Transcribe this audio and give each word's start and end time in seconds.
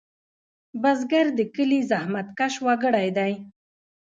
بزګر 0.81 1.27
د 1.37 1.39
کلي 1.55 1.79
زحمتکش 1.89 2.53
وګړی 2.65 3.07
دی 3.17 3.33